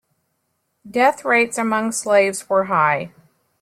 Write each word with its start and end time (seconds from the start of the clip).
Death 0.89 1.23
rates 1.23 1.59
among 1.59 1.91
slaves 1.91 2.49
were 2.49 2.63
high. 2.63 3.13